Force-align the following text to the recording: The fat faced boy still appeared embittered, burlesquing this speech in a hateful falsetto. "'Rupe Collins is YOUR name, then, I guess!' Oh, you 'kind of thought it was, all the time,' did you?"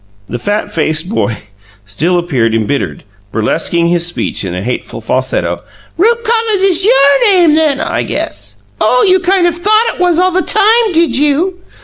The 0.27 0.39
fat 0.39 0.71
faced 0.73 1.09
boy 1.09 1.37
still 1.85 2.17
appeared 2.17 2.55
embittered, 2.55 3.03
burlesquing 3.31 3.93
this 3.93 4.07
speech 4.07 4.43
in 4.43 4.55
a 4.55 4.63
hateful 4.63 4.99
falsetto. 4.99 5.59
"'Rupe 5.95 6.23
Collins 6.23 6.63
is 6.63 6.83
YOUR 6.85 7.25
name, 7.31 7.53
then, 7.53 7.79
I 7.79 8.01
guess!' 8.01 8.55
Oh, 8.79 9.03
you 9.07 9.19
'kind 9.19 9.45
of 9.45 9.53
thought 9.53 9.91
it 9.93 9.99
was, 9.99 10.19
all 10.19 10.31
the 10.31 10.41
time,' 10.41 10.91
did 10.91 11.19
you?" 11.19 11.61